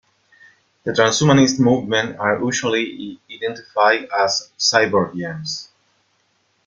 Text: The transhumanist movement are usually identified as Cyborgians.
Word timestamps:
The 0.83 0.93
transhumanist 0.93 1.59
movement 1.59 2.17
are 2.17 2.43
usually 2.43 3.19
identified 3.31 4.09
as 4.11 4.49
Cyborgians. 4.57 5.67